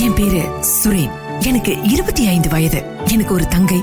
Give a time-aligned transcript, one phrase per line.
[0.00, 0.48] என் பேரு
[0.84, 1.10] சுரேன்.
[1.40, 2.84] எனக்கு இருபத்தி ஐந்து வயது.
[3.10, 3.82] எனக்கு ஒரு தங்கை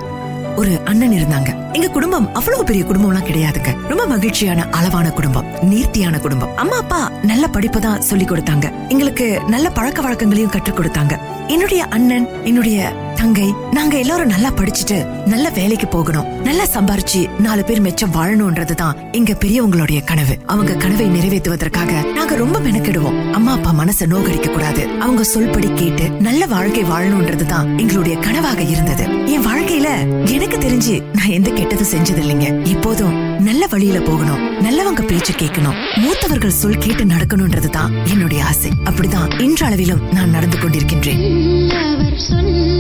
[0.55, 1.73] ஒரு அண்ணன் இருந்தாங்க.
[1.73, 3.87] எங்க குடும்பம் அவ்வளவு பெரிய குடும்பம்லாம் கிடையாதுங்க.
[3.87, 6.57] ரொம்ப மகிழ்ச்சியான அளவான குடும்பம் நேர்த்தியான குடும்பம்.
[6.57, 8.87] அம்மா அப்பா நல்ல படிப்பு தான் சொல்லி கொடுத்தாங்க.
[8.87, 11.19] எங்களுக்கு நல்ல பழக்க வழக்கங்களையும் கற்றுக் கொடுத்தாங்க.
[11.47, 16.41] என்னுடைய அண்ணன் என்னுடைய தங்கை நாங்க எல்லாரும் நல்லா படிச்சுட்டு நல்ல வேலைக்கு போகணும்.
[16.41, 20.37] நல்லா சம்பாரிச்சு நாலு பேர் மெச்சம் வாழணும்ன்றதுதான் எங்க பெரியவங்களுடைய கனவு.
[20.45, 23.31] அவங்க கனவை நிறைவேற்றுவதற்காக நாங்க ரொம்ப மெனக்கெடுவோம்.
[23.31, 24.87] அம்மா அப்பா மனசை நோகடிக்க கூடாது.
[24.87, 29.03] அவங்க சொல்படி கேட்டு நல்ல வாழ்க்கை வாழணும்ன்றதுதான் எங்களுடைய கனவாக இருந்தது.
[29.25, 29.87] என் வாழ்க்கையில
[30.31, 34.41] எனக்கு தெரிஞ்சு நான் எந்த கெட்டதும் செஞ்சது இல்லைங்க இப்போதும் நல்ல வழியில போகணும்.
[34.59, 35.77] நல்லவங்க பேச்சு கேட்கணும்.
[35.95, 38.71] மூத்தவர்கள் சொல் கேட்டு நடக்கணும்ன்றதுதான் என்னுடைய ஆசை.
[38.83, 41.17] அப்படிதான் இன்றளவிலும் நான் நடந்து கொண்டிருக்கின்றேன்.
[41.17, 42.75] நல்லவர் சொல்லை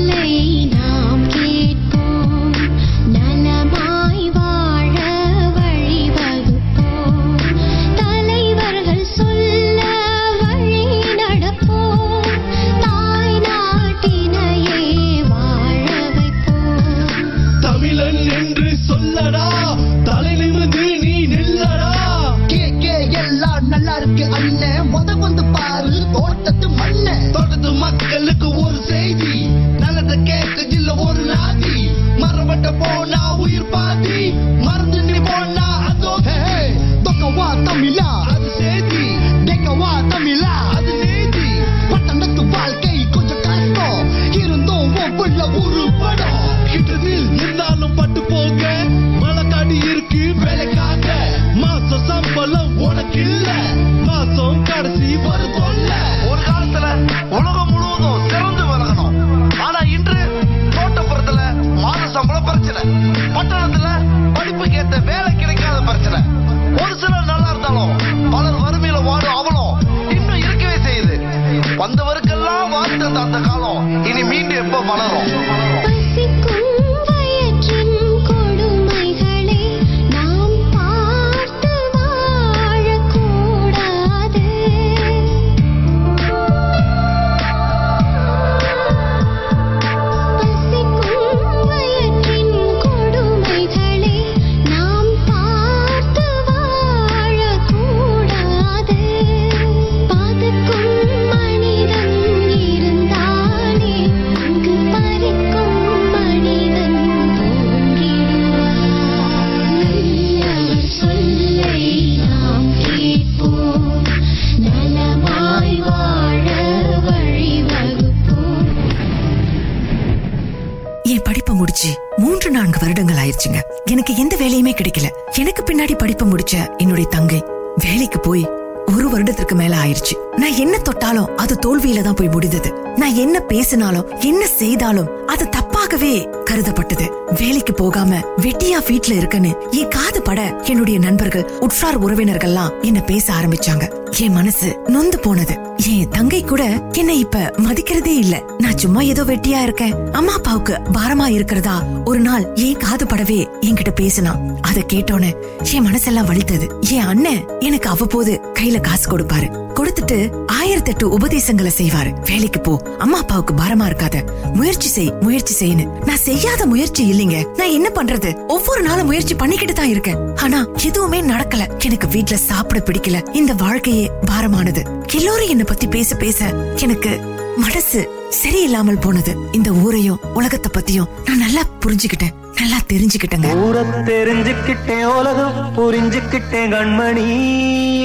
[133.87, 137.05] பேசினாலும் என்ன செய்தாலும் அது தப்பாகவே கருதப்பட்டது.
[137.39, 143.85] வேலைக்கு போகாம வெட்டியா வீட்ல இருக்கன்னு என் காது பட என்னுடைய நண்பர்கள் உற்றார் உறவினர்கள்லாம் என்ன பேச ஆரம்பிச்சாங்க.
[144.19, 145.59] என் மனசு நொந்து போனது.
[145.87, 148.43] என் தங்கை கூட என்ன இப்ப மதிக்கிறதே இல்ல.
[148.57, 150.11] நான் சும்மா ஏதோ வெட்டியா இருக்கேன்.
[150.11, 151.83] அம்மா அப்பாவுக்கு பாரமா இருக்கிறதா?
[152.05, 154.59] ஒரு நாள் ஏன் காது படவே என்கிட்ட பேசினான்.
[154.61, 155.33] அத கேட்டோன்னு
[155.73, 156.69] என் மனசெல்லாம் வலித்தது.
[156.89, 159.65] என் அண்ணன் எனக்கு அவ்வப்போது கையில காசு கொடுப்பாரு.
[159.75, 162.19] கொடுத்துட்டு ஆயிரத்தி எட்டு உபதேசங்களை செய்வாரு.
[162.25, 162.81] வேலைக்கு போ.
[162.97, 164.23] அம்மா அப்பாவுக்கு பாரமா இருக்காத.
[164.53, 167.45] முயற்சி செய் முயற்சி செய்யு நான் செய்யாத முயற்சி இல்லைங்க.
[167.57, 168.47] நான் என்ன பண்றது?
[168.47, 170.35] ஒவ்வொரு நாளும் முயற்சி பண்ணிக்கிட்டு தான் இருக்கேன்.
[170.35, 171.83] ஆனா எதுவுமே நடக்கல.
[171.85, 173.35] எனக்கு வீட்ல சாப்பிட பிடிக்கல.
[173.35, 174.96] இந்த வாழ்க்கையே பாரமானது.
[175.15, 177.19] எல்லோரும் என்ன பத்தி பேச பேச எனக்கு
[177.57, 178.09] மனசு
[178.43, 179.37] சரியில்லாமல் போனது.
[179.51, 182.33] இந்த ஊரையும் உலகத்தை பத்தியும் நான் நல்லா புரிஞ்சுக்கிட்டேன்.
[182.55, 183.61] நல்லா தெரிஞ்சுக்கிட்டேங்க.
[183.61, 187.27] ஊரை தெரிஞ்சுக்கிட்டேன் உலகம் புரிஞ்சுக்கிட்டேன் கண்மணி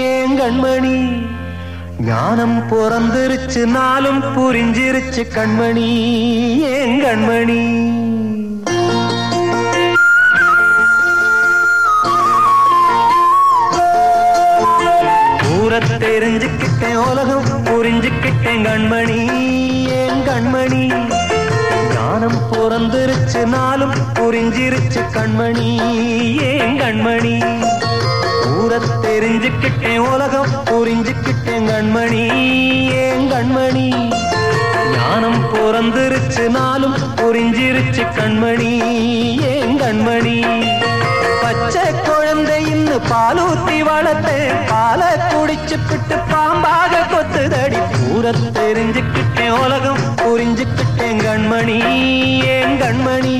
[0.00, 1.26] ஏன் கண்மணி?
[2.00, 5.88] ஞானம் பிறந்திருச்சு நாளும் புரிஞ்சிருச்சு கண்மணி
[6.60, 7.90] ஏன் கண்மணி?
[15.72, 19.16] ஊரை தெரிஞ்சுக்கிட்டேன் உலகம் புரிஞ்சுக்கிட்டேன் கண்மணி
[19.98, 20.80] ஏன் கண்மணி?
[21.94, 25.68] ஞானம் பிறந்துருச்சு நாளும் புரிஞ்சிருச்சு கண்மணி
[26.50, 27.32] ஏன் கண்மணி?
[28.56, 32.22] ஊரை தெரிஞ்சுக்கிட்டேன் உலகம் புரிஞ்சுக்கிட்டேன் கண்மணி
[33.04, 33.88] ஏன் கண்மணி?
[34.96, 38.72] ஞானம் பிறந்துருச்சு நாளும் புரிஞ்சிருச்சு கண்மணி
[39.54, 40.38] ஏன் கண்மணி?
[42.92, 44.34] குழந்தை பாலூத்தி வளர்த்து
[44.70, 45.02] பால
[45.32, 47.78] குடிச்சு பிட்டு பாம்பாக கொத்துதடி.
[48.12, 51.78] ஊரை தெரிஞ்சுக்கிட்டேன் உலகம் புரிஞ்சுக்கிட்டேன் கண்மணி
[52.56, 53.34] ஏன் கண்மணி?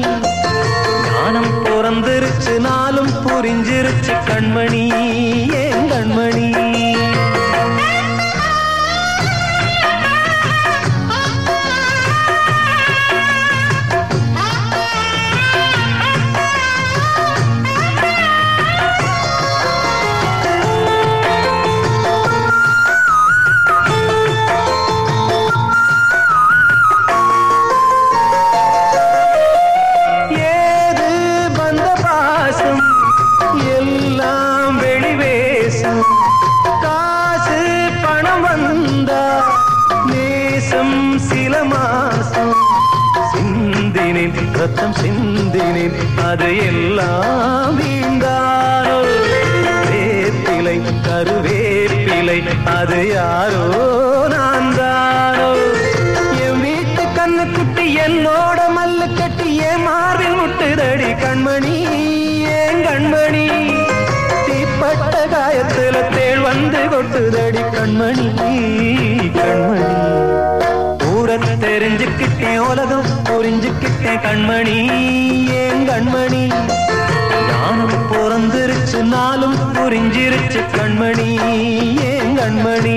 [1.08, 4.84] ஞானம் பிறந்திருச்சு நாளும் புரிஞ்சிருச்சு கண்மணி
[5.62, 6.48] ஏன் கண்மணி?
[41.64, 42.55] மாசம்.
[43.32, 45.94] சிந்தினேன் ரத்தம் சிந்தினேன்
[46.29, 48.99] அது எல்லாம் வீந்தாரோ
[49.91, 50.76] வேப்பிலை
[51.06, 52.38] கருவேப்பிலை
[52.76, 53.64] அது யாரோ
[54.35, 55.49] நான் தானோ
[56.44, 61.76] என் வீட்டு கண்ணு குட்டி என்னோட மல்லு கட்டி என் மார்பில் முட்டுதடி கண்மணி
[62.58, 63.47] ஏன் கண்மணி.
[64.47, 68.29] தீப்பட்ட காயத்துல தேள் வந்து கொட்டுதடி கண்மணி
[69.38, 70.31] கண்மணி.
[71.72, 74.76] தெரிஞ்சுக்கிட்டேன் உலகம் புரிஞ்சுக்கிட்டேன் கண்மணி.
[75.50, 76.52] ஏன் கண்மணி?
[77.48, 81.28] ஞானம் பிறந்திருச்சு நாளும் புரிஞ்சிருச்சு கண்மணி.
[82.02, 82.96] ஏன் கண்மணி?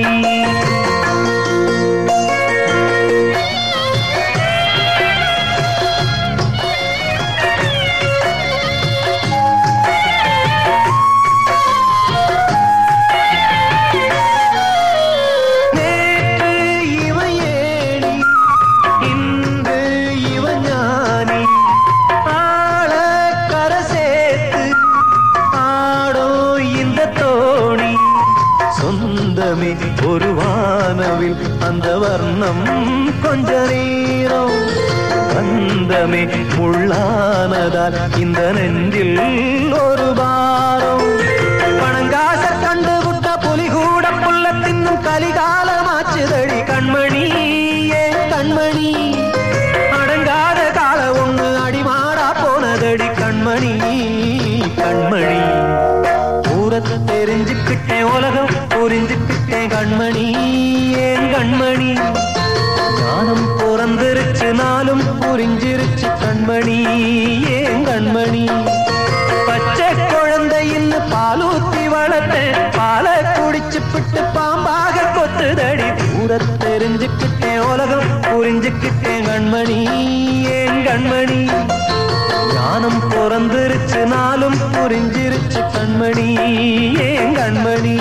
[32.15, 32.61] வர்ணம்
[33.23, 34.53] கொஞ்ச நேரம்.
[35.39, 36.21] அந்தமே
[36.57, 39.19] முள்ளானதால் இந்த நெஞ்சில்
[39.79, 41.03] ஒரு பாரம்.
[41.79, 45.49] பணங்காச கண்டு விட்ட புலிகூட புள்ள தின்னும் கலிகா
[79.55, 79.83] கண்மணி
[80.43, 81.67] ஏன் கண்மணி?
[82.53, 86.25] ஞானம் பிறந்திருச்சு நாளும் புரிஞ்சிருச்சு கண்மணி
[86.99, 87.93] ஏன் கண்மணி?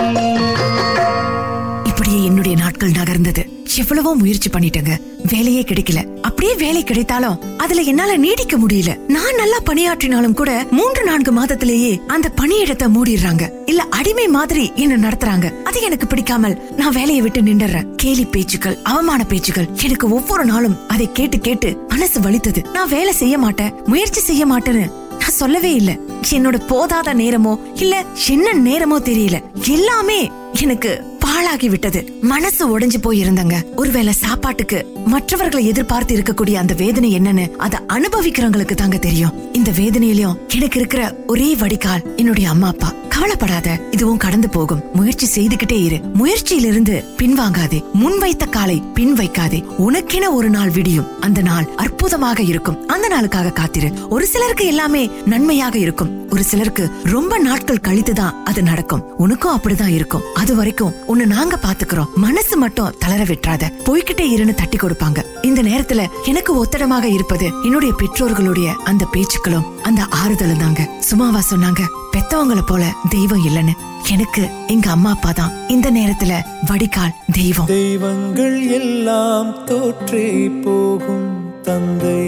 [1.85, 3.65] இப்படியே என்னுடைய நாட்கள் நகர்ந்தது.
[3.77, 4.99] எவ்வளவோ முயற்சி பண்ணிட்டேங்க.
[5.23, 6.24] வேலையே கிடைக்கல.
[6.45, 8.91] அப்படியே வேலை கிடைத்தாலும் அதுல என்னால நீடிக்க முடியல.
[9.15, 13.45] நான் நல்லா பணியாற்றினாலும் கூட மூன்று நான்கு மாதத்திலேயே அந்த பணியிடத்தை மூடிடுறாங்க.
[13.67, 15.47] இல்ல அடிமை மாதிரி என்ன நடத்துறாங்க.
[15.63, 17.89] அது எனக்கு பிடிக்காமல் நான் வேலையை விட்டு நின்றுறேன்.
[17.97, 19.71] கேலி பேச்சுக்கள் அவமான பேச்சுக்கள்.
[19.85, 22.63] எனக்கு ஒவ்வொரு நாளும் அதை கேட்டு கேட்டு மனசு வலித்தது.
[22.73, 24.87] நான் வேலை செய்ய மாட்டேன் முயற்சி செய்ய மாட்டேன்னு
[25.21, 25.93] நான் சொல்லவே இல்ல.
[26.37, 27.95] என்னோட போதாத நேரமோ இல்ல
[28.35, 29.39] என்ன நேரமோ தெரியல.
[29.77, 30.21] எல்லாமே
[30.65, 30.91] எனக்கு
[31.35, 33.55] பாழாகி விட்டது மனசு உடைஞ்சு போயிருந்தங்க.
[33.77, 39.55] ஒருவேளை சாப்பாட்டுக்கு மற்றவர்களை எதிர்பார்த்து இருக்கக்கூடிய அந்த வேதனை என்னன்னு அதை அனுபவிக்கிறவங்களுக்கு தாங்க தெரியும்.
[39.55, 42.93] இந்த வேதனையிலயும் எனக்கு இருக்கிற ஒரே வடிகால் என்னுடைய அம்மா அப்பா.
[43.09, 44.83] கவலைப்படாத இதுவும் கடந்து போகும்.
[44.93, 46.01] முயற்சி செய்துகிட்டே இரு.
[46.15, 47.83] முயற்சியிலிருந்து பின்வாங்காதே.
[47.93, 51.21] முன் வைத்த காலை பின் வைக்காதே உனக்கென ஒரு நாள் விடியும்.
[51.21, 52.89] அந்த நாள் அற்புதமாக இருக்கும்.
[52.89, 53.93] அந்த நாளுக்காக காத்திரு.
[54.09, 56.31] ஒரு சிலருக்கு எல்லாமே நன்மையாக இருக்கும்.
[56.31, 59.17] ஒரு சிலருக்கு ரொம்ப நாட்கள் கழித்துதான் அது நடக்கும்.
[59.17, 60.23] உனக்கும் அப்படிதான் இருக்கும்.
[60.35, 62.11] அது வரைக்கும் உன்னை நாங்க பாத்துக்கிறோம்.
[62.15, 63.65] மனசு மட்டும் தளர விட்டுறாத.
[63.85, 65.21] போய்கிட்டே இருன்னு தட்டி கொடுப்பாங்க.
[65.43, 70.83] இந்த நேரத்துல எனக்கு ஒத்தடமாக இருப்பது என்னுடைய பெற்றோர்களுடைய அந்த பேச்சுக்களும் அந்த ஆறுதலும் தாங்க.
[70.99, 73.75] சும்மாவா சொன்னாங்க பெத்தவங்கள போல தெய்வம் இல்லைன்னு.
[74.13, 76.33] எனக்கு எங்க அம்மா அப்பா தான் இந்த நேரத்துல
[76.67, 77.67] வடிகால் தெய்வம்.
[77.67, 80.29] தெய்வங்கள் எல்லாம் தோற்றே
[80.65, 81.29] போகும்.
[81.63, 82.21] தந்தை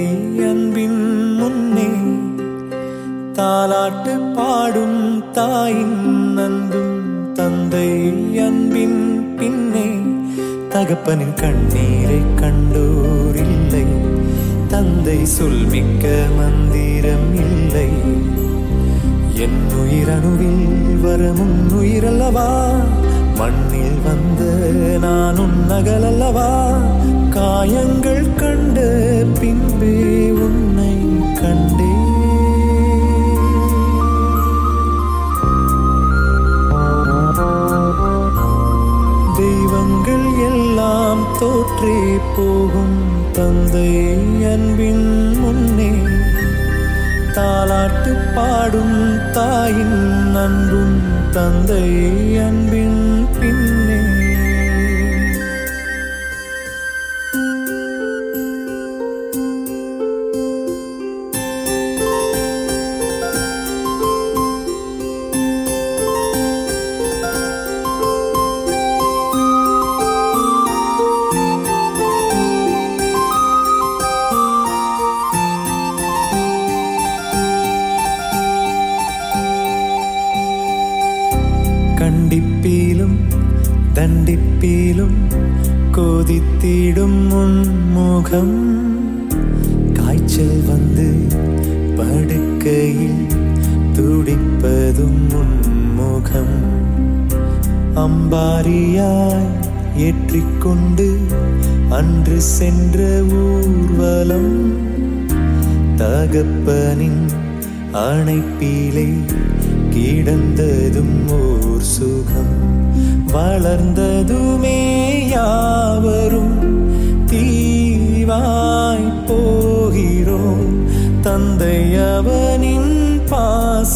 [0.50, 1.00] அன்பின்
[1.36, 1.88] முன்னே
[3.38, 5.98] தாலாட்டு பாடும் தாயின்
[6.36, 6.85] நந்தும்
[7.46, 9.88] தந்தை அன்பின் பின்னே
[10.68, 13.84] தகப்பனின் கண்ணீரை கண்டோர் இல்லை
[14.68, 17.88] தந்தை சொல்மிக்க மந்திரம் இல்லை.
[19.34, 20.66] என் உயிரணுவில்
[21.04, 22.74] வரமுன் உயிரல்லவா?
[23.36, 24.42] மண்ணில் வந்த
[24.98, 26.80] நான் உன் நகலல்லவா
[27.30, 28.80] காயங்கள் கண்ட
[29.40, 30.65] பின்பே உன்
[40.38, 42.98] எல்லாம் தோற்றே போகும்
[43.32, 43.88] தந்தை
[44.44, 45.92] அன்பின் முன்னே.
[47.34, 50.98] தாலாட்டு பாடும் தாயின் அன்பும்
[51.30, 51.86] தந்தை
[52.38, 52.95] அன்பின்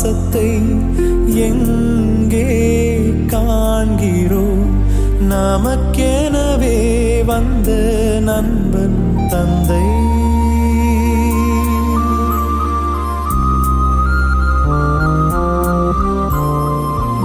[0.00, 0.50] பாசத்தை
[1.36, 2.44] எங்கே
[3.26, 4.46] காண்கிறோ?
[5.30, 6.78] நமக்கெனவே
[7.24, 7.68] வந்த
[8.22, 9.82] நண்பன் தந்தை.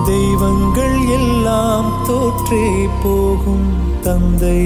[0.05, 2.67] தெய்வங்கள் எல்லாம் தோற்றே
[3.03, 3.69] போகும்
[4.01, 4.59] தந்தை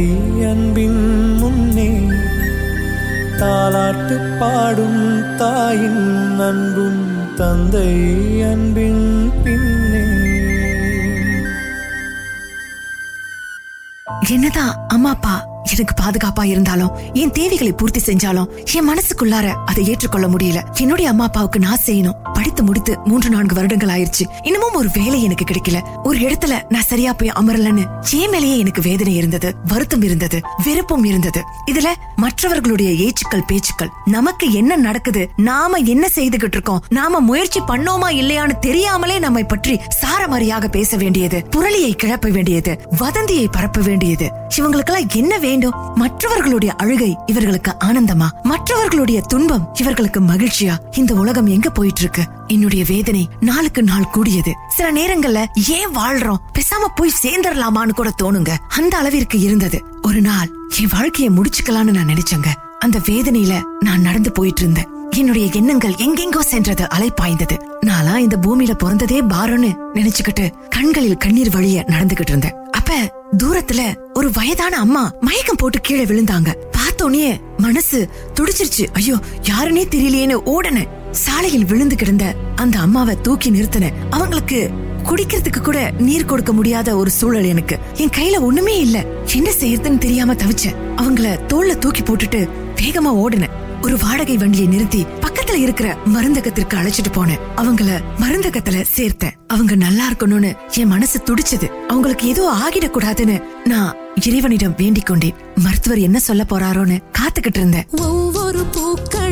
[0.49, 1.01] அன்பின்
[1.37, 1.91] முன்னே.
[3.39, 6.98] தாலாட்டு பாடும் தாயின் அன்பும்
[7.39, 7.89] தந்தை
[8.41, 10.03] அன்பின் பின்னே.
[14.29, 20.79] என்னதான் அம்மா அப்பா எனக்கு பாதுகாப்பா இருந்தாலும் என் தேவைகளை பூர்த்தி செஞ்சாலும் என் மனசுக்குள்ளார அதை ஏற்றுக்கொள்ள முடியல.
[20.79, 22.17] என்னுடைய அம்மா அப்பாவுக்கு நான் செய்யணும்.
[22.33, 25.98] படித்து முடித்து மூன்று நான்கு வருடங்கள் ஆயிருச்சு இன்னமும் ஒரு வேலை எனக்கு கிடைக்கல.
[26.09, 31.43] ஒரு இடத்துல நான் சரியா போய் அமரலன்னு சேமேலேயே எனக்கு வேதனை இருந்தது வருத்தம் இருந்தது வெறுப்பும் இருந்தது.
[31.71, 38.59] இதுல மற்றவர்களுடைய ஏச்சுக்கள் பேச்சுக்கள் நமக்கு என்ன நடக்குது நாம என்ன செய்துகிட்டு இருக்கோம் நாம முயற்சி பண்ணோமா இல்லையான்னு
[38.59, 44.31] தெரியாமலே நம்மை பற்றி சாரமாரியாக பேச வேண்டியது புரளியை கிளப்ப வேண்டியது வதந்தியை பரப்ப வேண்டியது.
[44.57, 45.73] இவங்களுக்கெல்லாம் என்ன வேண்டும்?
[45.95, 48.27] மற்றவர்களுடைய அழுகை இவர்களுக்கு ஆனந்தமா?
[48.43, 50.77] மற்றவர்களுடைய துன்பம் இவர்களுக்கு மகிழ்ச்சியா?
[50.91, 52.23] இந்த உலகம் எங்க போயிட்டு இருக்கு?
[52.47, 54.53] என்னுடைய வேதனை நாளுக்கு நாள் கூடியது.
[54.67, 56.41] சில நேரங்கள்ல ஏன் வாழ்றோம்.
[56.53, 58.51] பேசாம போய் சேர்ந்துடலாமான்னு கூட தோணுங்க.
[58.67, 59.83] அந்த அளவிற்கு இருந்தது.
[60.01, 62.49] ஒரு நாள் என் வாழ்க்கையை முடிச்சுக்கலாம்னு நான் நினைச்சேங்க.
[62.79, 69.17] அந்த வேதனையில நான் நடந்து போயிட்டு இருந்தேன் என்னுடைய எண்ணங்கள் எங்கெங்கோ சென்றது அலைப்பாய்ந்தது நானா இந்த பூமியில பிறந்ததே
[69.33, 72.55] பாரம்னு நினைச்சுக்கிட்டு கண்களில் கண்ணீர் வழிய நடந்துகிட்டு இருந்தேன்.
[72.71, 72.97] அப்ப
[73.37, 73.81] தூரத்துல
[74.13, 76.53] ஒரு வயதான அம்மா மயக்கம் போட்டு கீழே விழுந்தாங்க.
[76.77, 78.85] பார்த்தோன்னே மனசு துடிச்சிருச்சு.
[78.93, 84.71] ஐயோ யாருன்னே தெரியலையேன்னு ஓடன சாலையில் விழுந்து கிடந்த அந்த அம்மாவை தூக்கி நிறுத்தின அவங்களுக்கு
[85.05, 87.79] குடிக்கிறதுக்கு கூட நீர் கொடுக்க முடியாத ஒரு சூழல் எனக்கு.
[87.93, 89.05] என் கையில ஒண்ணுமே இல்ல.
[89.33, 90.75] என்ன செய்யறதுன்னு தெரியாம தவிச்சேன்.
[90.97, 93.57] அவங்கள தோல்ல தூக்கி போட்டுட்டு வேகமா ஓடுனேன்.
[93.81, 97.39] ஒரு வாடகை வண்டியை நிறுத்தி பக்கத்துல இருக்கிற மருந்தகத்திற்கு அழைச்சிட்டு போனேன்.
[97.57, 99.31] அவங்கள மருந்தகத்துல சேர்த்தேன்.
[99.47, 101.67] அவங்க நல்லா இருக்கணும்னு என் மனசு துடிச்சது.
[101.87, 105.33] அவங்களுக்கு ஏதோ ஆகிடக்கூடாதுன்னு நான் இறைவனிடம் வேண்டிக் கொண்டேன்.
[105.55, 107.85] மருத்துவர் என்ன சொல்ல போறாரோன்னு காத்துக்கிட்டு இருந்தேன்.
[107.91, 109.28] ஒவ்வொரு பூக்கள்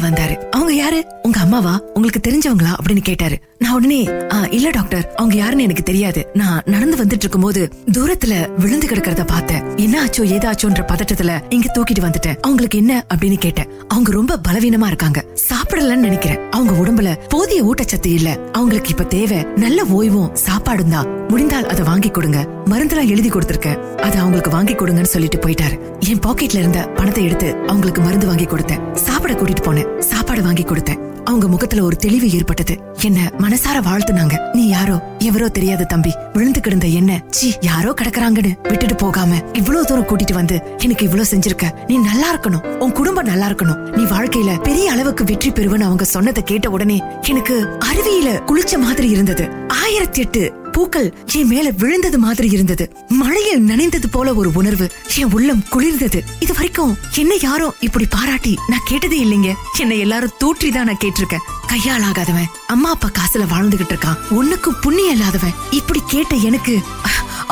[0.00, 0.48] வந்தாரு.
[0.50, 1.19] அவங்க யாரு?
[1.52, 3.36] அம்மாவா உங்களுக்கு தெரிஞ்சவங்களா அப்படின்னு கேட்டாரு.
[3.58, 4.08] நான் உடனே
[4.50, 6.30] இல்ல டாக்டர் அவங்க யாருன்னு எனக்கு தெரியாது.
[6.32, 9.76] நான் நடந்து வந்துட்டு இருக்கும்போது தூரத்துல விழுந்து கிடக்கிறத பார்த்தேன்.
[9.76, 12.36] என்ன ஆச்சோ ஏதாச்சோன்ற பதட்டத்துல இங்க தூக்கிட்டு வந்துட்டேன்.
[12.40, 13.68] அவங்களுக்கு என்ன அப்படின்னு கேட்டேன்.
[13.88, 15.24] அவங்க ரொம்ப பலவீனமா இருக்காங்க.
[15.48, 16.38] சாப்பிடலன்னு நினைக்கிறேன்.
[16.50, 18.38] அவங்க உடம்புல போதிய ஊட்டச்சத்து இல்ல.
[18.52, 21.10] அவங்களுக்கு இப்ப தேவை நல்ல ஓய்வும் சாப்பாடும் தான்.
[21.28, 22.46] முடிந்தால் அதை வாங்கி கொடுங்க.
[22.70, 23.78] மருந்தெல்லாம் எழுதி கொடுத்திருக்கேன்.
[23.96, 25.76] அதை அவங்களுக்கு வாங்கி கொடுங்கன்னு சொல்லிட்டு போயிட்டாரு.
[25.98, 28.92] என் பாக்கெட்ல இருந்த பணத்தை எடுத்து அவங்களுக்கு மருந்து வாங்கி கொடுத்தேன்.
[29.08, 29.98] சாப்பிட கூட்டிட்டு போனேன்.
[29.98, 31.08] சாப்பாடு வாங்கி கொடுத்தேன்.
[31.24, 32.78] அவங்க முகத்துல ஒரு தெளிவு ஏற்பட்டது.
[33.02, 34.50] என்ன மனசார வாழ்த்துனாங்க.
[34.52, 35.16] நீ யாரோ?
[35.18, 36.14] எவரோ தெரியாது தம்பி.
[36.32, 37.22] விழுந்து கிடந்த என்ன?
[37.30, 41.70] சி யாரோ கிடக்குறாங்கன்னு விட்டுட்டு போகாம இவ்வளவு தூரம் கூட்டிட்டு வந்து எனக்கு இவ்வளவு செஞ்சிருக்க.
[41.86, 42.66] நீ நல்லா இருக்கணும்.
[42.66, 43.76] உன் குடும்பம் நல்லா இருக்கணும்.
[43.76, 49.48] நீ வாழ்க்கையில பெரிய அளவுக்கு வெற்றி பெறுவன்னு அவங்க சொன்னதை கேட்ட உடனே எனக்கு அருவியில குளிச்ச மாதிரி இருந்தது.
[49.68, 52.92] ஆயிரத்தி எட்டு பூக்கள் என் மேல விழுந்தது மாதிரி இருந்தது.
[53.08, 56.20] மழையில் நனைந்தது போல ஒரு உணர்வு என் உள்ளம் குளிர்ந்தது.
[56.40, 59.54] இது வரைக்கும் என்ன யாரும் இப்படி பாராட்டி நான் கேட்டதே இல்லைங்க.
[59.78, 61.46] என்னை எல்லாரும் தூற்றி தான் நான் கேட்டிருக்கேன்.
[61.66, 62.50] கையால் ஆகாதவன்.
[62.66, 64.18] அம்மா அப்பா காசுல வாழ்ந்துகிட்டு இருக்கான்.
[64.30, 65.54] ஒண்ணுக்கும் புண்ணியம் இல்லாதவன்.
[65.70, 66.80] இப்படி கேட்ட எனக்கு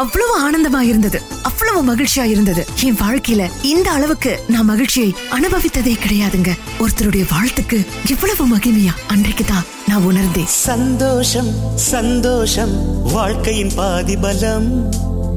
[0.02, 1.18] அவ்வளவு ஆனந்தமா இருந்தது.
[1.42, 2.62] அவ்வளவு மகிழ்ச்சியா இருந்தது.
[2.84, 6.52] என் வாழ்க்கையில இந்த அளவுக்கு நான் மகிழ்ச்சியை அனுபவித்ததே கிடையாதுங்க.
[6.78, 7.78] ஒருத்தருடைய வாழ்த்துக்கு
[8.08, 10.46] இவ்வளவு மகிமையா அன்றைக்கு தான் நான் உணர்ந்தேன்.
[10.46, 12.74] சந்தோஷம் சந்தோஷம்
[13.12, 14.70] வாழ்க்கையின் பாதி பலம்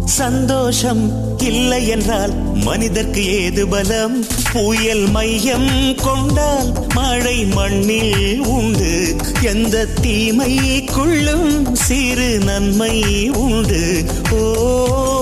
[0.06, 4.26] சந்தோஷம் இல்லை என்றால் மனிதர்க்கு ஏது பலம்?
[4.54, 9.16] புயல் மையம் கொண்டால் மழை மண்ணில் உண்டு.
[9.42, 14.04] எந்த தீமைக்குள்ளும் சிறு நன்மை உண்டு.
[14.32, 15.21] ஓ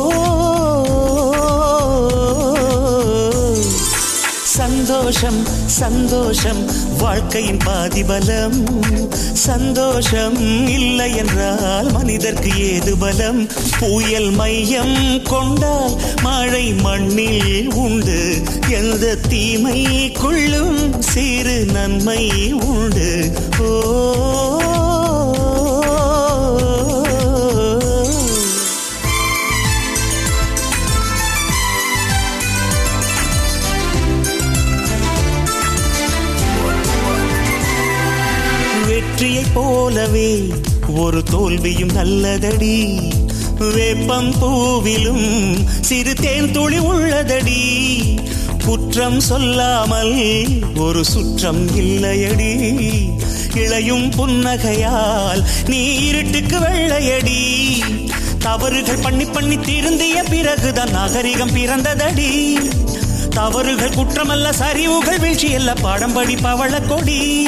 [4.89, 6.65] சந்தோஷம் சந்தோஷம்
[6.97, 8.63] வாழ்க்கையின் பாதிபலம்.
[9.33, 13.47] சந்தோஷம் இல்லை என்றால் மனிதர்க்கு ஏது பலம்?
[13.79, 18.41] புயல் மையம் கொண்டால் மழை மண்ணில் உண்டு.
[18.69, 23.31] எந்த தீமை கொள்ளும் சிறு நன்மை உண்டு.
[23.59, 24.28] ஓ
[40.99, 42.99] ஒரு தோல்வியும் நல்லதடி.
[43.57, 47.87] வேப்பம் பூவிலும் சிறு தேன் துளி உள்ளதடி.
[48.65, 52.53] குற்றம் சொல்லாமல் ஒரு சுற்றம் இல்லையடி.
[53.53, 57.77] இளையும் புன்னகையால் நீ இருட்டுக்கு வெள்ளையடி.
[58.39, 62.55] தவறுகள் பண்ணி பண்ணி திருந்திய பிறகுதான் நாகரிகம் பிறந்ததடி.
[63.29, 67.47] தவறுகள் குற்றமல்ல சரிவுகள் வீழ்ச்சி எல்லாம் பாடம் படி பவள கொடி.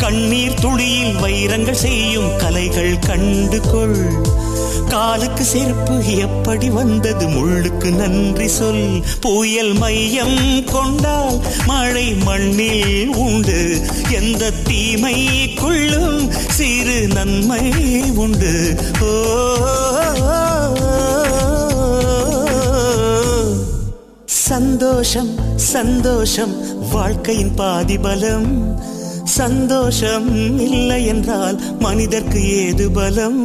[0.00, 4.00] கண்ணீர் துளியில் வைரங்கள் செய்யும் கலைகள் கண்டு கொள்
[4.88, 9.04] காலுக்கு செருப்பு எப்படி வந்தது முள்ளுக்கு நன்றி சொல்.
[9.20, 13.80] புயல் மையம் கொண்டால் மழை மண்ணில் உண்டு.
[14.10, 17.64] எந்த தீமைக்குள்ளும் சிறு நன்மை
[18.14, 18.54] உண்டு.
[19.00, 19.12] ஓ
[24.24, 26.54] சந்தோஷம் சந்தோஷம்
[26.92, 28.50] வாழ்க்கையின் பாதி பலம்
[29.26, 33.40] சந்தோஷம் இல்லை என்றால் மனிதர்க்கு ஏது பலம்?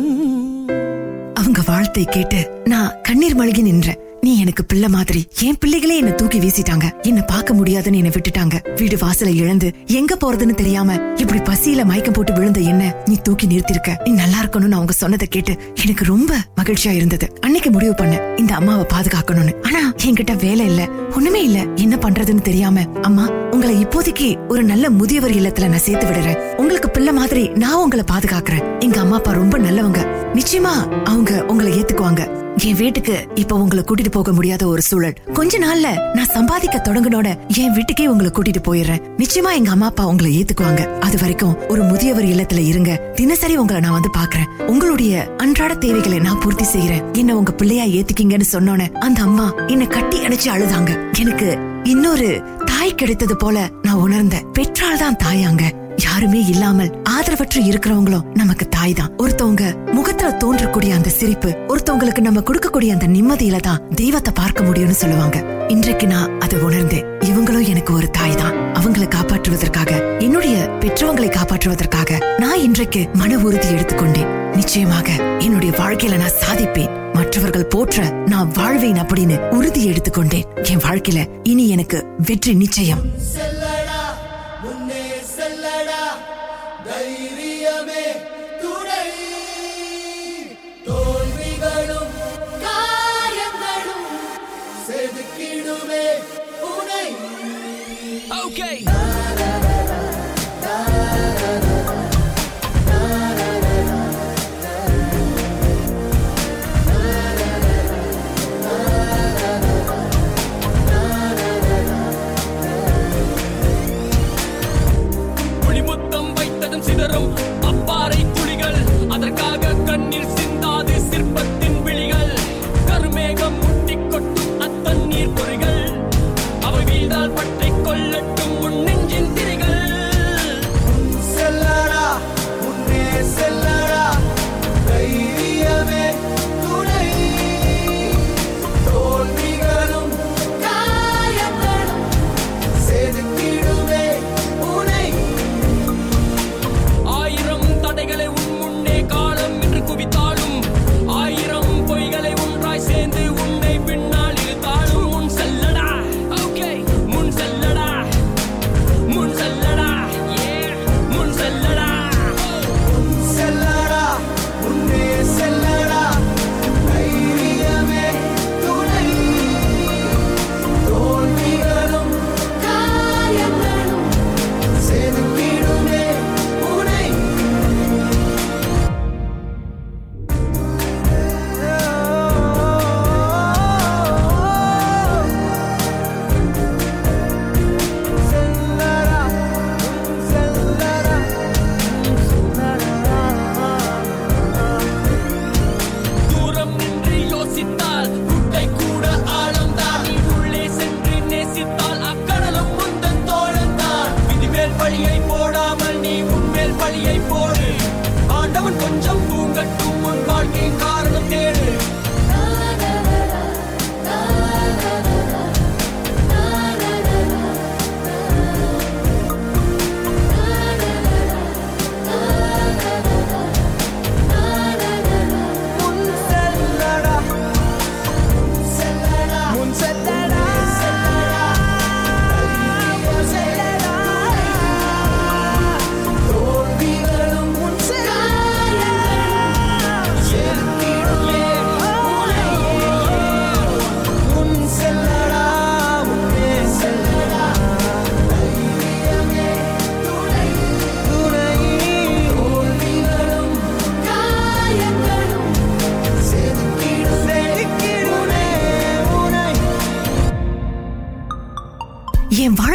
[1.34, 4.00] அவங்க வாழ்த்தை கேட்டு நான் கண்ணீர் மழுகி நின்றேன்.
[4.21, 5.27] நீ எனக்கு பிள்ளை மாதிரி.
[5.41, 7.01] என் பிள்ளைகளே என்ன தூக்கி வீசிட்டாங்க.
[7.01, 8.79] என்ன பார்க்க முடியாதுன்னு என்ன விட்டுட்டாங்க.
[8.79, 14.01] வீடு வாசலை இழந்து எங்க போறதுன்னு தெரியாம இப்படி பசியில மயக்கம் போட்டு விழுந்த என்ன நீ தூக்கி நிறுத்திருக்க.
[14.03, 17.38] நீ நல்லா இருக்கணும்னு அவங்க சொன்னதை கேட்டு எனக்கு ரொம்ப மகிழ்ச்சியா இருந்தது.
[17.41, 18.21] அன்னைக்கு முடிவு பண்ண.
[18.38, 19.53] இந்த அம்மாவை பாதுகாக்கணும்னு.
[19.62, 20.89] ஆனா என்கிட்ட வேலை இல்ல.
[21.15, 21.65] ஒண்ணுமே இல்ல.
[21.75, 26.55] என்ன பண்றதுன்னு தெரியாம அம்மா உங்களை இப்போதைக்கு ஒரு நல்ல முதியவர் இல்லத்துல நான் சேர்த்து விடுறேன்.
[26.55, 28.79] உங்களுக்கு பிள்ளை மாதிரி நான் உங்களை பாதுகாக்கிறேன்.
[28.79, 30.29] எங்க அம்மா அப்பா ரொம்ப நல்லவங்க.
[30.36, 32.22] நிச்சயமா அவங்க உங்களை ஏத்துக்குவாங்க.
[32.58, 35.15] என் வீட்டுக்கு இப்ப உங்களை கூட்டிட்டு போக முடியாத ஒரு சூழல்.
[35.34, 39.02] கொஞ்ச நாள்ல நான் சம்பாதிக்க தொடங்கினோட என் வீட்டுக்கே உங்களை கூட்டிட்டு போயிடுறேன்.
[39.17, 41.00] நிச்சயமா எங்க அம்மா அப்பா உங்களை ஏத்துக்குவாங்க.
[41.00, 43.12] அது வரைக்கும் ஒரு முதியவர் இல்லத்துல இருங்க.
[43.15, 44.67] தினசரி உங்களை நான் வந்து பாக்குறேன்.
[44.67, 50.26] உங்களுடைய அன்றாட தேவைகளை நான் பூர்த்தி செய்யறேன் என்ன உங்க பிள்ளையா ஏத்துக்கீங்கன்னு சொன்னோனே அந்த அம்மா என்ன கட்டி
[50.26, 51.20] அணைச்சு அழுதாங்க.
[51.20, 54.52] எனக்கு இன்னொரு தாய் கிடைத்தது போல நான் உணர்ந்தேன்.
[54.54, 55.63] பெற்றால் தான் தாயாங்க
[55.97, 59.63] யாருமே இல்லாமல் ஆதரவற்று இருக்கிறவங்களும் நமக்கு தாய் தான் ஒருத்தவங்க
[59.97, 65.38] முகத்துல தோன்றக்கூடிய அந்த சிரிப்பு ஒருத்தவங்களுக்கு நம்ம கொடுக்கக்கூடிய அந்த நிம்மதியில தான் தெய்வத்தை பார்க்க முடியும்னு சொல்லுவாங்க.
[65.67, 67.06] இன்றைக்கு நான் அதை உணர்ந்தேன்.
[67.30, 74.32] இவங்களும் எனக்கு ஒரு தாய் தான் அவங்களை காப்பாற்றுவதற்காக என்னுடைய பெற்றவங்களை காப்பாற்றுவதற்காக நான் இன்றைக்கு மன உறுதி எடுத்துக்கொண்டேன்.
[74.56, 76.91] நிச்சயமாக என்னுடைய வாழ்க்கையில நான் சாதிப்பேன்.
[77.13, 80.47] மற்றவர்கள் போற்ற நான் வாழ்வேன் அப்படின்னு உறுதி எடுத்துக்கொண்டேன்.
[80.71, 83.04] என் வாழ்க்கையில இனி எனக்கு வெற்றி நிச்சயம்.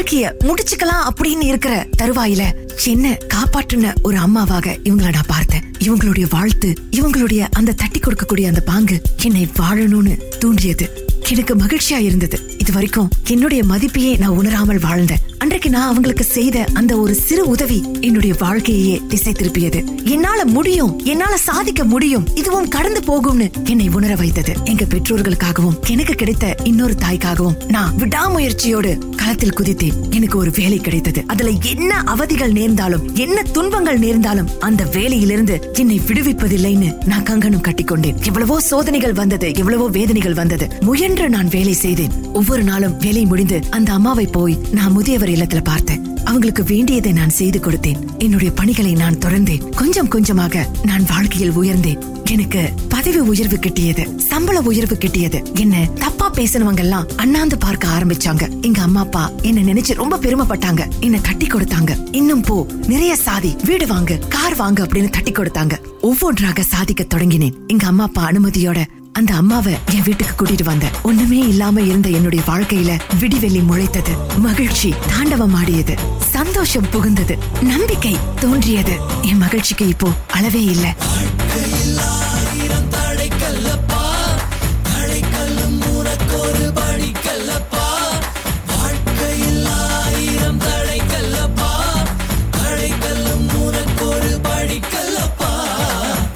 [0.06, 2.52] வாழ்க்கைய முடிச்சுக்கலாம் அப்படின்னு இருக்கிற தருவாயில
[2.84, 5.62] என்ன காப்பாற்றின ஒரு அம்மாவாக இவங்கள நான் பார்த்தேன்.
[5.78, 11.04] இவங்களுடைய வாழ்த்து இவங்களுடைய அந்த தட்டி கொடுக்கக்கூடிய அந்த பாங்கு என்னை வாழணும்னு தூண்டியது.
[11.30, 12.54] எனக்கு மகிழ்ச்சியா இருந்தது.
[12.58, 15.35] இது வரைக்கும் என்னுடைய மதிப்பையே நான் உணராமல் வாழ்ந்தேன்.
[15.38, 19.80] அன்றைக்கு நான் அவங்களுக்கு செய்த அந்த ஒரு சிறு உதவி என்னுடைய வாழ்க்கையே திசை திருப்பியது.
[20.04, 24.52] என்னால முடியும் என்னால சாதிக்க முடியும் இதுவும் கடந்து போகும்னு என்னை உணர வைத்தது.
[24.64, 30.10] எங்க பெற்றோர்களுக்காகவும் எனக்கு கிடைத்த இன்னொரு தாய்க்காகவும் நான் விடாமுயற்சியோடு களத்தில் குதித்தேன்.
[30.10, 31.24] எனக்கு ஒரு வேலை கிடைத்தது.
[31.26, 38.24] அதுல என்ன அவதிகள் நேர்ந்தாலும் என்ன துன்பங்கள் நேர்ந்தாலும் அந்த வேலையிலிருந்து என்னை விடுவிப்பதில்லைன்னு நான் கங்கணம் கட்டிக்கொண்டேன்.
[38.24, 40.68] எவ்வளவோ சோதனைகள் வந்தது எவ்வளவோ வேதனைகள் வந்தது.
[40.80, 42.32] முயன்று நான் வேலை செய்தேன்.
[42.32, 46.18] ஒவ்வொரு நாளும் வேலை முடிந்து அந்த அம்மாவை போய் நான் முதியவர் இல்லத்துல பார்த்தேன்.
[46.24, 48.18] அவங்களுக்கு வேண்டியதை நான் செய்து கொடுத்தேன்.
[48.18, 49.74] என்னுடைய பணிகளை நான் தொடர்ந்தேன்.
[49.74, 52.02] கொஞ்சம் கொஞ்சமாக நான் வாழ்க்கையில் உயர்ந்தேன்.
[52.30, 54.16] எனக்கு பதவி உயர்வு கிட்டியது.
[54.16, 55.58] சம்பள உயர்வு கிட்டியது.
[55.58, 58.60] என்ன தப்பா பேசினவங்க எல்லாம் அண்ணாந்து பார்க்க ஆரம்பிச்சாங்க.
[58.60, 60.88] எங்க அம்மா அப்பா என்ன நினைச்சு ரொம்ப பெருமைப்பட்டாங்க.
[61.00, 62.08] என்ன தட்டி கொடுத்தாங்க.
[62.10, 65.72] இன்னும் போ நிறைய சாதி வீடு வாங்க கார் வாங்க அப்படின்னு தட்டி கொடுத்தாங்க.
[66.00, 67.52] ஒவ்வொன்றாக சாதிக்க தொடங்கினேன்.
[67.66, 68.84] எங்க அம்மா அப்பா அனுமதியோட
[69.18, 70.90] அந்த அம்மாவை என் வீட்டுக்கு கூட்டிட்டு வந்தேன்.
[71.02, 74.38] ஒண்ணுமே இல்லாம இருந்த என்னுடைய வாழ்க்கையில விடிவெள்ளி முளைத்தது.
[74.38, 77.38] மகிழ்ச்சி தாண்டவம் ஆடியது சந்தோஷம் புகுந்தது.
[77.62, 78.96] நம்பிக்கை தோன்றியது.
[79.22, 80.92] என் மகிழ்ச்சிக்கு இப்போ அளவே இல்லை.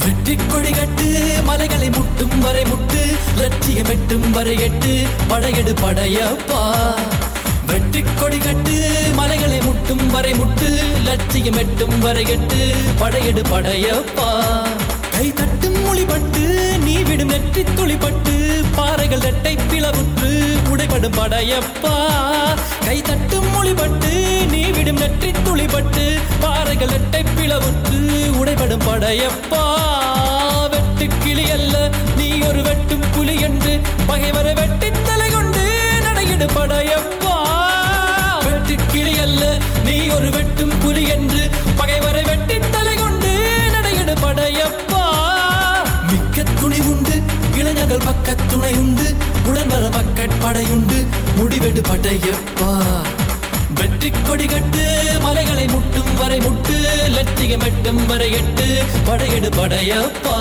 [0.04, 0.70] வெற்றி கொடி
[3.80, 4.90] லட்சியம் எட்டும் வரை எட்டு
[5.28, 6.58] படையெடு படையப்பா.
[7.68, 8.74] வெற்றி கொடி கட்டு
[9.18, 10.68] மலைகளை முட்டும் வரை முட்டு
[11.06, 12.60] லட்சியம் எட்டும் வரை எட்டு
[13.00, 14.28] படையெடு படையப்பா.
[15.14, 16.44] கை தட்டும் மொழிபட்டு
[16.84, 18.36] நீ விடும் நெற்றி துளிப்பட்டு
[18.76, 20.30] பாறைகள் ரெட்டை பிளவுற்று
[20.72, 21.94] உடைபடும் படையப்பா.
[22.86, 24.12] கை தட்டும் மொழிபட்டு
[24.52, 26.04] நீ விடும் நெற்றி துளிபட்டு
[26.40, 28.00] பாறைகள் ரெட்டை பிளவுற்று
[28.40, 29.62] உடைபடும் படையப்பா.
[30.72, 31.76] வெட்டு கிளி அல்ல
[32.16, 33.74] நீ ஒரு வெட்டும் புலி என்று
[34.06, 35.64] பகைவரை வெட்டி தலை கொண்டு
[36.06, 37.36] நடையிடு படையப்பா.
[38.46, 39.42] வெட்டு கிளி அல்ல
[39.88, 41.42] நீ ஒரு வெட்டும் புலி என்று
[41.80, 43.32] பகைவரை வெட்டி தலை கொண்டு
[43.74, 44.99] நடையிடு படையப்பா.
[46.10, 47.16] மிக்க துணி உண்டு
[47.54, 49.14] இளைஞர்கள் பக்க துணை உண்டு
[49.46, 50.36] உடன் வர பக்கட்
[51.38, 52.70] முடிவெடு படையப்பா.
[53.74, 54.84] வெற்றி கொடி கட்டு
[55.20, 56.76] மலைகளை முட்டும் வரை முட்டு
[57.08, 58.66] லட்சியம் எட்டும் வரை எட்டு
[59.06, 60.36] படையெடு படையப்பா.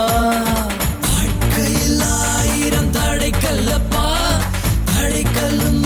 [1.06, 4.06] வாழ்க்கையில் ஆயிரம் தடை கல்லப்பா
[4.96, 5.79] தடை கல்லும்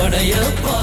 [0.00, 0.76] படையப்பா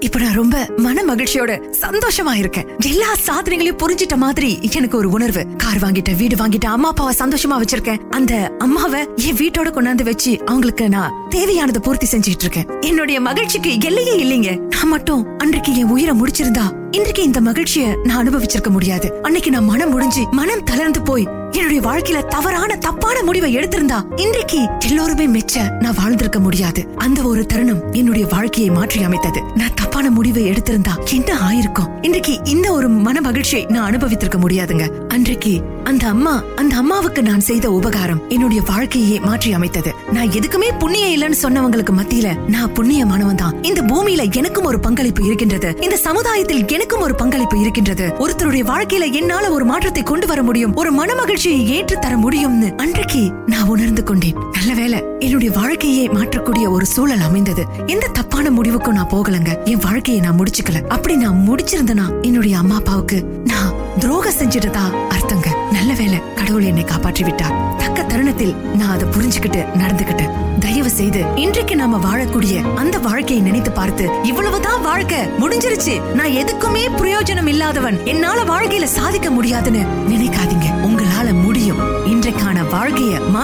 [0.00, 5.46] இப்ப நான் ரொம்ப மன மகிழ்ச்சியோட சந்தோஷமா இருக்கேன் எல்லா சாதனைகளையும் புரிஞ்சிட்ட மாதிரி எனக்கு ஒரு உணர்வு.
[5.56, 8.00] கார் வாங்கிட்ட வீடு வாங்கிட்ட அம்மா அப்பாவை சந்தோஷமா வச்சிருக்கேன்.
[8.08, 12.80] அந்த அம்மாவை என் வீட்டோட கொண்டாந்து வச்சு அவங்களுக்கு நான் தேவையானதை பூர்த்தி செஞ்சுட்டு இருக்கேன்.
[12.80, 14.58] என்னுடைய மகிழ்ச்சிக்கு எல்லையே இல்லைங்க.
[14.68, 19.22] நான் மட்டும் அன்றைக்கு என் உயிரை முடிச்சிருந்தா இன்றைக்கு இந்த மகிழ்ச்சியை நான் அனுபவிச்சிருக்க முடியாது.
[19.22, 25.26] அன்னைக்கு நான் மனம் முடிஞ்சு மனம் தளர்ந்து போய் என்னுடைய வாழ்க்கையில தவறான தப்பான முடிவை எடுத்திருந்தா இன்றைக்கு எல்லோருமே
[25.26, 26.86] மெச்ச நான் வாழ்ந்திருக்க முடியாது.
[26.96, 29.40] அந்த ஒரு தருணம் என்னுடைய வாழ்க்கையை மாற்றி அமைத்தது.
[29.54, 31.90] நான் தப்பான முடிவை எடுத்திருந்தா என்ன ஆயிருக்கும்?
[32.02, 34.86] இன்றைக்கு இந்த ஒரு மன மகிழ்ச்சியை நான் அனுபவித்திருக்க முடியாதுங்க.
[35.08, 35.52] அன்றைக்கு
[35.84, 39.92] அந்த அம்மா அந்த அம்மாவுக்கு நான் செய்த உபகாரம் என்னுடைய வாழ்க்கையை மாற்றி அமைத்தது.
[40.12, 43.62] நான் எதுக்குமே புண்ணியம் இல்லைன்னு சொன்னவங்களுக்கு மத்தியில நான் புண்ணியமானவன் தான்.
[43.62, 45.74] இந்த பூமியில எனக்கும் ஒரு பங்களிப்பு இருக்கின்றது.
[45.80, 48.08] இந்த சமுதாயத்தில் எனக்கும் ஒரு பங்களிப்பு இருக்கின்றது.
[48.18, 50.74] ஒருத்தருடைய வாழ்க்கையில என்னால ஒரு மாற்றத்தை கொண்டு வர முடியும்.
[50.74, 54.36] ஒரு மன மகிழ்ச்சியை ஏற்று தர முடியும்னு அன்றைக்கு நான் உணர்ந்து கொண்டேன்.
[54.52, 57.62] நல்ல வேலை என்னுடைய வாழ்க்கையை மாற்றக்கூடிய ஒரு சூழல் அமைந்தது.
[57.86, 59.50] எந்த தப்பான முடிவுக்கும் நான் போகலங்க.
[59.64, 60.82] என் வாழ்க்கையை நான் முடிச்சுக்கல.
[60.88, 65.48] அப்படி நான் முடிச்சிருந்தனா என்னுடைய அம்மா அப்பாவுக்கு நான் துரோகம் செஞ்சிட்டதா அர்த்தங்க.
[65.72, 71.76] நல்ல வேலை கடவுள் என்னை காப்பாற்றி விட்டார் தக்க தருணத்தில் நான் அதை புரிஞ்சுக்கிட்டு நடந்துகிட்டேன் தயவு செய்து இன்றைக்கு
[71.76, 75.94] நாம வாழக்கூடிய அந்த வாழ்க்கையை நினைத்து பார்த்து இவ்வளவுதான் வாழ்க்கை முடிஞ்சிருச்சு.
[76.14, 77.98] நான் எதுக்குமே பிரயோஜனம் இல்லாதவன்.
[78.04, 80.68] என்னால வாழ்க்கையில சாதிக்க முடியாதுன்னு நினைக்காதீங்க.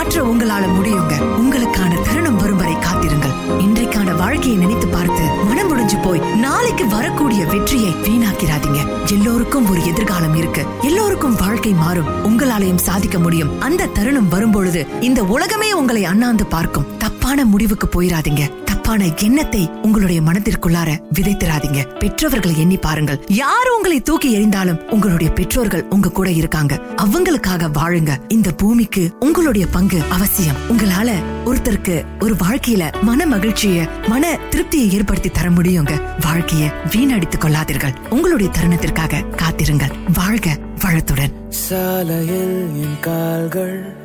[0.09, 1.15] மாற்ற உங்களால முடியுங்க.
[1.21, 3.31] உங்களுக்கான தருணம் வரும் வரை காத்திருங்கள்.
[3.49, 9.09] இன்றைக்கான வாழ்க்கையை நினைத்து பார்த்து மனம் முடிஞ்சு போய் நாளைக்கு வரக்கூடிய வெற்றியை வீணாக்கிறாதீங்க.
[9.11, 10.67] எல்லோருக்கும் ஒரு எதிர்காலம் இருக்கு.
[10.83, 12.09] எல்லோருக்கும் வாழ்க்கை மாறும்.
[12.25, 13.61] உங்களாலையும் சாதிக்க முடியும்.
[13.61, 16.87] அந்த தருணம் வரும்பொழுது இந்த உலகமே உங்களை அண்ணாந்து பார்க்கும்.
[16.99, 18.51] தப்பான முடிவுக்கு போயிடாதீங்க
[18.89, 21.99] தப்பான எண்ணத்தை உங்களுடைய மனதிற்குள்ளார விதைத்திராதீங்க.
[21.99, 23.25] பெற்றவர்களை எண்ணி பாருங்கள்.
[23.27, 26.81] யார் உங்களை தூக்கி எறிந்தாலும் உங்களுடைய பெற்றோர்கள் உங்க கூட இருக்காங்க.
[27.03, 28.17] அவங்களுக்காக வாழுங்க.
[28.29, 30.57] இந்த பூமிக்கு உங்களுடைய பங்கு அவசியம்.
[30.69, 31.11] உங்களால
[31.45, 36.03] ஒருத்தருக்கு ஒரு வாழ்க்கையில மன மகிழ்ச்சிய மன திருப்தியை ஏற்படுத்தி தர முடியுங்க.
[36.27, 37.95] வாழ்க்கைய வீணடித்துக் கொள்ளாதீர்கள்.
[38.09, 39.93] உங்களுடைய தருணத்திற்காக காத்திருங்கள்.
[40.15, 41.49] வாழ்க வளத்துடன்.
[41.49, 43.97] சாலையில் என் கால்கள்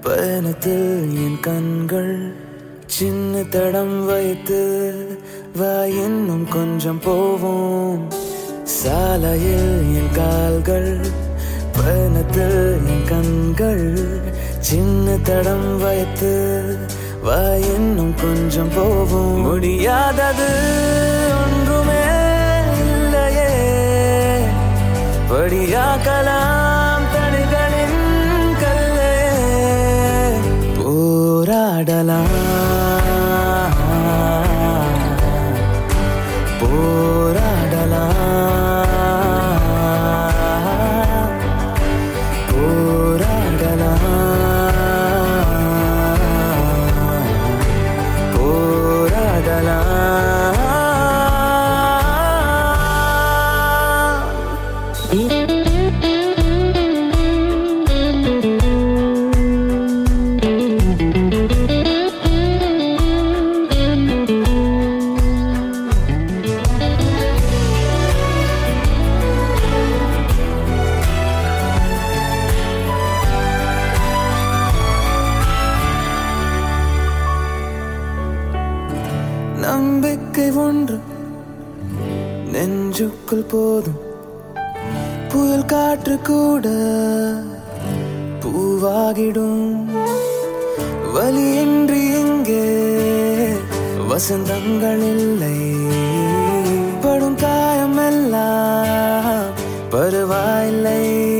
[0.00, 2.48] பயணத்தில் என் கண்கள்
[2.90, 4.60] சின்ன தடம் வைத்து
[5.56, 8.08] வா இன்னும் கொஞ்சம் போவோம்.
[8.64, 11.00] சாலையில் என் கால்கள்
[11.72, 13.98] பயணத்தில் என் கண்கள்
[14.58, 16.76] சின்ன தடம் வைத்து
[17.22, 19.40] வா இன்னும் கொஞ்சம் போவோம்.
[19.40, 20.89] முடியாதது.
[85.32, 86.68] புயல் காற்று கூட
[88.40, 89.88] பூவாகிடும்.
[91.12, 92.68] வலி என்று இங்கே
[94.10, 95.74] வசந்தங்கள் இல்லை.
[97.00, 99.48] படும் காயமெல்லாம்
[99.90, 101.39] பருவாயில்லை.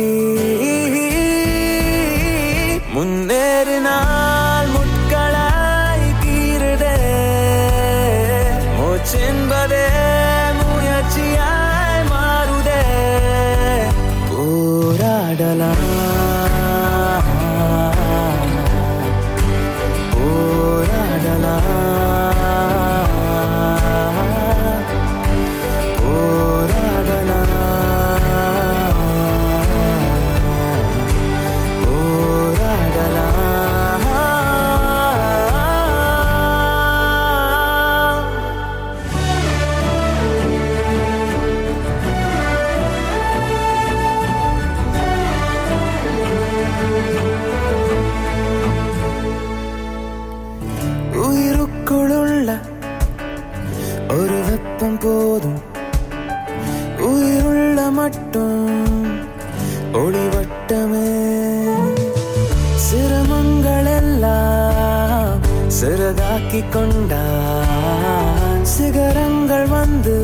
[66.68, 68.64] கொண்டான்.
[68.64, 70.16] சிகரங்கள் வந்து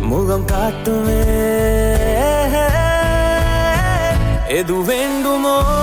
[0.00, 1.24] முகம் காட்டுமே.
[4.48, 5.75] எது வேண்டுமோ